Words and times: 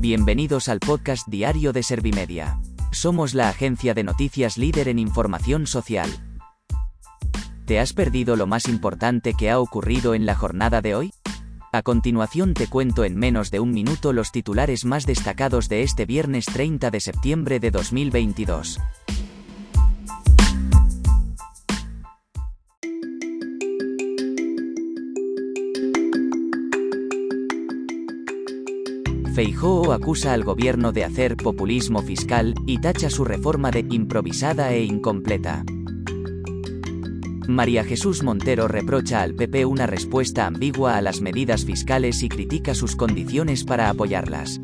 Bienvenidos 0.00 0.70
al 0.70 0.80
podcast 0.80 1.28
diario 1.28 1.74
de 1.74 1.82
Servimedia. 1.82 2.58
Somos 2.90 3.34
la 3.34 3.50
agencia 3.50 3.92
de 3.92 4.02
noticias 4.02 4.56
líder 4.56 4.88
en 4.88 4.98
información 4.98 5.66
social. 5.66 6.08
¿Te 7.66 7.78
has 7.78 7.92
perdido 7.92 8.34
lo 8.34 8.46
más 8.46 8.66
importante 8.66 9.34
que 9.34 9.50
ha 9.50 9.60
ocurrido 9.60 10.14
en 10.14 10.24
la 10.24 10.34
jornada 10.34 10.80
de 10.80 10.94
hoy? 10.94 11.12
A 11.70 11.82
continuación 11.82 12.54
te 12.54 12.66
cuento 12.66 13.04
en 13.04 13.14
menos 13.14 13.50
de 13.50 13.60
un 13.60 13.72
minuto 13.72 14.14
los 14.14 14.32
titulares 14.32 14.86
más 14.86 15.04
destacados 15.04 15.68
de 15.68 15.82
este 15.82 16.06
viernes 16.06 16.46
30 16.46 16.90
de 16.90 17.00
septiembre 17.00 17.60
de 17.60 17.70
2022. 17.70 18.80
Feijóo 29.34 29.92
acusa 29.92 30.32
al 30.32 30.42
gobierno 30.42 30.90
de 30.90 31.04
hacer 31.04 31.36
populismo 31.36 32.02
fiscal 32.02 32.54
y 32.66 32.78
tacha 32.78 33.10
su 33.10 33.24
reforma 33.24 33.70
de 33.70 33.86
improvisada 33.88 34.72
e 34.72 34.82
incompleta. 34.82 35.64
María 37.46 37.84
Jesús 37.84 38.24
Montero 38.24 38.66
reprocha 38.66 39.22
al 39.22 39.34
PP 39.34 39.66
una 39.66 39.86
respuesta 39.86 40.46
ambigua 40.46 40.96
a 40.96 41.02
las 41.02 41.20
medidas 41.20 41.64
fiscales 41.64 42.24
y 42.24 42.28
critica 42.28 42.74
sus 42.74 42.96
condiciones 42.96 43.62
para 43.62 43.88
apoyarlas. 43.88 44.60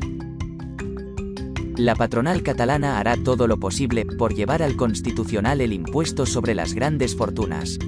La 1.77 1.95
patronal 1.95 2.43
catalana 2.43 2.99
hará 2.99 3.15
todo 3.23 3.47
lo 3.47 3.59
posible 3.59 4.05
por 4.05 4.33
llevar 4.33 4.63
al 4.63 4.75
constitucional 4.75 5.61
el 5.61 5.71
impuesto 5.71 6.25
sobre 6.25 6.55
las 6.55 6.73
grandes 6.73 7.15
fortunas. 7.15 7.79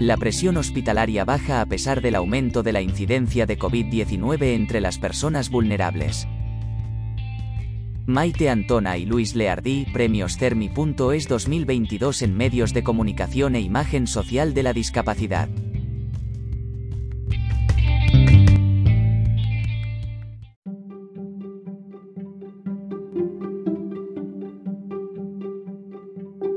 La 0.00 0.16
presión 0.16 0.56
hospitalaria 0.56 1.24
baja 1.24 1.60
a 1.60 1.66
pesar 1.66 2.00
del 2.00 2.14
aumento 2.14 2.62
de 2.62 2.72
la 2.72 2.80
incidencia 2.80 3.46
de 3.46 3.58
COVID-19 3.58 4.54
entre 4.54 4.80
las 4.80 4.96
personas 4.96 5.50
vulnerables. 5.50 6.28
Maite 8.06 8.48
Antona 8.48 8.96
y 8.96 9.06
Luis 9.06 9.34
Leardí, 9.34 9.86
Premios 9.92 10.38
Cermi.es 10.38 11.26
2022 11.26 12.22
en 12.22 12.36
medios 12.36 12.72
de 12.74 12.84
comunicación 12.84 13.56
e 13.56 13.60
imagen 13.60 14.06
social 14.06 14.54
de 14.54 14.62
la 14.62 14.72
discapacidad. 14.72 15.48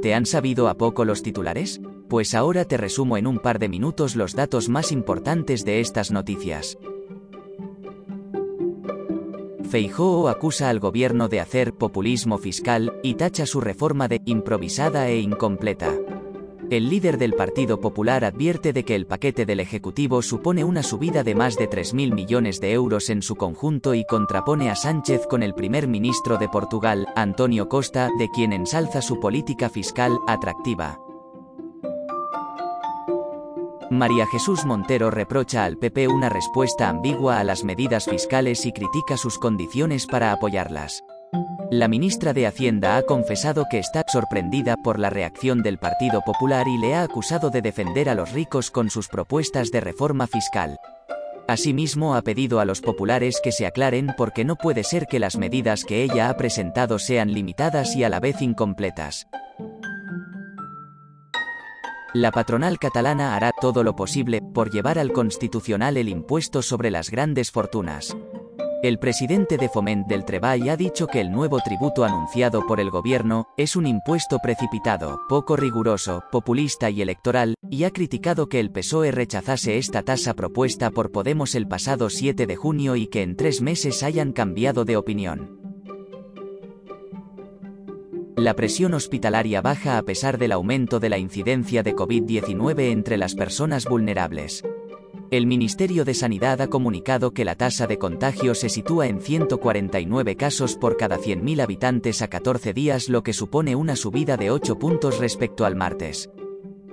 ¿Te 0.04 0.14
han 0.14 0.28
sabido 0.28 0.68
a 0.68 0.78
poco 0.78 1.06
los 1.06 1.24
titulares? 1.24 1.82
Pues 2.12 2.36
ahora 2.36 2.66
te 2.66 2.76
resumo 2.76 3.16
en 3.16 3.26
un 3.26 3.40
par 3.40 3.58
de 3.58 3.70
minutos 3.70 4.18
los 4.18 4.36
datos 4.36 4.68
más 4.68 4.92
importantes 4.92 5.64
de 5.64 5.80
estas 5.80 6.12
noticias. 6.12 6.78
Feijóo 9.70 10.28
acusa 10.28 10.70
al 10.70 10.82
gobierno 10.82 11.30
de 11.30 11.40
hacer 11.40 11.72
populismo 11.72 12.38
fiscal 12.38 12.92
y 13.02 13.14
tacha 13.14 13.46
su 13.46 13.62
reforma 13.62 14.10
de 14.10 14.20
improvisada 14.26 15.08
e 15.08 15.22
incompleta. 15.22 15.96
El 16.70 16.90
líder 16.90 17.18
del 17.18 17.32
Partido 17.32 17.80
Popular 17.80 18.26
advierte 18.26 18.74
de 18.74 18.84
que 18.84 18.96
el 18.96 19.08
paquete 19.08 19.46
del 19.46 19.62
Ejecutivo 19.62 20.22
supone 20.22 20.66
una 20.66 20.84
subida 20.84 21.24
de 21.24 21.34
más 21.34 21.56
de 21.56 21.70
3.000 21.70 22.14
millones 22.14 22.60
de 22.60 22.74
euros 22.74 23.10
en 23.10 23.22
su 23.22 23.38
conjunto 23.38 23.96
y 23.96 24.04
contrapone 24.04 24.70
a 24.70 24.76
Sánchez 24.76 25.28
con 25.28 25.44
el 25.44 25.54
primer 25.54 25.88
ministro 25.88 26.38
de 26.38 26.50
Portugal, 26.50 27.08
Antonio 27.16 27.70
Costa, 27.70 28.10
de 28.20 28.30
quien 28.30 28.52
ensalza 28.52 29.02
su 29.02 29.22
política 29.22 29.70
fiscal 29.70 30.20
atractiva. 30.28 31.00
María 33.92 34.26
Jesús 34.26 34.64
Montero 34.64 35.12
reprocha 35.12 35.66
al 35.66 35.78
PP 35.78 36.08
una 36.08 36.30
respuesta 36.30 36.88
ambigua 36.88 37.40
a 37.40 37.44
las 37.44 37.66
medidas 37.66 38.06
fiscales 38.06 38.66
y 38.66 38.72
critica 38.72 39.18
sus 39.18 39.38
condiciones 39.38 40.08
para 40.08 40.32
apoyarlas. 40.32 41.04
La 41.70 41.90
ministra 41.90 42.32
de 42.32 42.48
Hacienda 42.48 42.96
ha 42.96 43.02
confesado 43.02 43.66
que 43.70 43.80
está 43.80 44.06
sorprendida 44.08 44.78
por 44.78 44.98
la 44.98 45.10
reacción 45.10 45.62
del 45.62 45.78
Partido 45.78 46.22
Popular 46.22 46.70
y 46.70 46.78
le 46.78 46.96
ha 46.96 47.04
acusado 47.04 47.50
de 47.50 47.62
defender 47.62 48.08
a 48.08 48.16
los 48.16 48.32
ricos 48.32 48.72
con 48.72 48.90
sus 48.90 49.10
propuestas 49.10 49.72
de 49.72 49.82
reforma 49.82 50.26
fiscal. 50.26 50.80
Asimismo 51.50 52.16
ha 52.16 52.22
pedido 52.22 52.62
a 52.62 52.66
los 52.66 52.80
populares 52.80 53.42
que 53.44 53.52
se 53.52 53.66
aclaren 53.66 54.14
porque 54.16 54.46
no 54.46 54.56
puede 54.56 54.86
ser 54.86 55.06
que 55.06 55.20
las 55.20 55.36
medidas 55.36 55.84
que 55.84 56.04
ella 56.04 56.30
ha 56.30 56.38
presentado 56.38 56.98
sean 56.98 57.34
limitadas 57.34 57.94
y 57.98 58.06
a 58.06 58.10
la 58.10 58.22
vez 58.22 58.42
incompletas. 58.42 59.28
La 62.14 62.32
patronal 62.32 62.78
catalana 62.78 63.38
hará 63.38 63.54
todo 63.54 63.84
lo 63.84 63.96
posible 63.96 64.42
por 64.42 64.70
llevar 64.70 65.00
al 65.00 65.14
constitucional 65.14 65.96
el 65.96 66.10
impuesto 66.10 66.62
sobre 66.62 66.92
las 66.92 67.10
grandes 67.10 67.52
fortunas. 67.52 68.18
El 68.84 69.00
presidente 69.00 69.56
de 69.56 69.70
Foment 69.70 70.08
del 70.08 70.26
Treball 70.26 70.68
ha 70.68 70.76
dicho 70.76 71.08
que 71.08 71.22
el 71.22 71.32
nuevo 71.32 71.62
tributo 71.62 72.04
anunciado 72.04 72.68
por 72.68 72.82
el 72.82 72.90
gobierno 72.90 73.48
es 73.56 73.78
un 73.78 73.88
impuesto 73.88 74.40
precipitado, 74.40 75.22
poco 75.30 75.56
riguroso, 75.56 76.24
populista 76.34 76.90
y 76.90 77.02
electoral, 77.02 77.56
y 77.70 77.86
ha 77.86 77.92
criticado 77.92 78.50
que 78.50 78.60
el 78.60 78.72
PSOE 78.72 79.12
rechazase 79.12 79.78
esta 79.78 80.02
tasa 80.02 80.34
propuesta 80.34 80.92
por 80.92 81.14
Podemos 81.14 81.56
el 81.56 81.66
pasado 81.66 82.10
7 82.10 82.46
de 82.46 82.56
junio 82.58 82.98
y 82.98 83.08
que 83.08 83.22
en 83.22 83.38
tres 83.38 83.62
meses 83.62 84.04
hayan 84.04 84.34
cambiado 84.34 84.84
de 84.84 84.98
opinión. 84.98 85.61
La 88.42 88.56
presión 88.56 88.96
hospitalaria 88.96 89.62
baja 89.62 90.00
a 90.00 90.02
pesar 90.02 90.40
del 90.40 90.52
aumento 90.52 91.00
de 91.00 91.10
la 91.10 91.20
incidencia 91.20 91.84
de 91.84 91.96
COVID-19 91.96 92.90
entre 92.90 93.16
las 93.16 93.36
personas 93.36 93.86
vulnerables. 93.86 94.64
El 95.30 95.46
Ministerio 95.46 96.06
de 96.06 96.16
Sanidad 96.16 96.60
ha 96.60 96.68
comunicado 96.68 97.36
que 97.36 97.46
la 97.46 97.54
tasa 97.54 97.86
de 97.86 98.00
contagio 98.00 98.56
se 98.56 98.70
sitúa 98.70 99.06
en 99.06 99.22
149 99.22 100.38
casos 100.38 100.76
por 100.76 100.98
cada 100.98 101.20
100.000 101.20 101.62
habitantes 101.62 102.24
a 102.24 102.30
14 102.30 102.74
días, 102.74 103.10
lo 103.10 103.22
que 103.22 103.34
supone 103.34 103.76
una 103.76 103.96
subida 103.96 104.38
de 104.38 104.50
8 104.50 104.80
puntos 104.80 105.20
respecto 105.20 105.64
al 105.64 105.76
martes. 105.76 106.32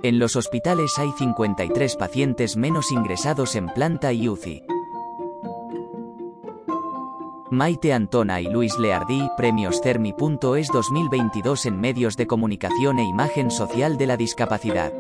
En 0.03 0.19
los 0.19 0.37
hospitales 0.37 0.99
hay 0.99 1.13
53 1.17 1.97
pacientes 1.97 2.59
menos 2.59 2.93
ingresados 2.93 3.57
en 3.57 3.69
planta 3.69 4.13
y 4.13 4.29
UCI. 4.29 4.65
Maite 7.51 7.95
Antona 7.95 8.43
y 8.43 8.45
Luis 8.45 8.79
Leardí, 8.79 9.31
Premios 9.37 9.81
Cermi.es 9.83 10.69
2022 10.69 11.65
en 11.65 11.81
medios 11.81 12.15
de 12.17 12.27
comunicación 12.27 12.99
e 12.99 13.05
imagen 13.05 13.51
social 13.51 13.97
de 13.97 14.07
la 14.07 14.19
discapacidad. 14.19 14.93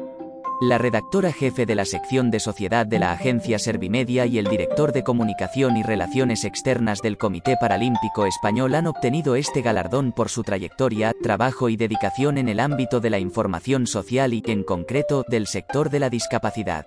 La 0.62 0.78
redactora 0.78 1.30
jefe 1.30 1.66
de 1.66 1.74
la 1.74 1.84
sección 1.84 2.30
de 2.30 2.40
sociedad 2.40 2.86
de 2.86 2.98
la 2.98 3.12
agencia 3.12 3.58
Servimedia 3.58 4.24
y 4.24 4.38
el 4.38 4.46
director 4.46 4.92
de 4.92 5.04
comunicación 5.04 5.76
y 5.76 5.82
relaciones 5.82 6.44
externas 6.44 7.02
del 7.02 7.18
Comité 7.18 7.56
Paralímpico 7.60 8.24
Español 8.24 8.74
han 8.74 8.86
obtenido 8.86 9.36
este 9.36 9.60
galardón 9.60 10.12
por 10.12 10.30
su 10.30 10.42
trayectoria, 10.42 11.12
trabajo 11.22 11.68
y 11.68 11.76
dedicación 11.76 12.38
en 12.38 12.48
el 12.48 12.60
ámbito 12.60 12.98
de 13.00 13.10
la 13.10 13.18
información 13.18 13.86
social 13.86 14.32
y, 14.32 14.42
en 14.46 14.64
concreto, 14.64 15.22
del 15.28 15.46
sector 15.46 15.90
de 15.90 16.00
la 16.00 16.08
discapacidad. 16.08 16.86